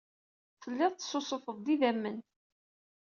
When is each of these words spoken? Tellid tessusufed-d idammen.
Tellid 0.61 0.93
tessusufed-d 0.95 1.65
idammen. 1.73 2.17